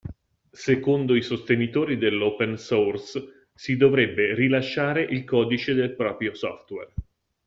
[0.63, 6.91] Secondo i sostenitori dell'Open Source si dovrebbe rilasciare il codice del proprio software.